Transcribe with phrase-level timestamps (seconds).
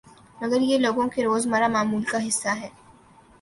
[0.41, 2.69] مگر یہ لوگوں کے روزمرہ معمول کا حصہ ہے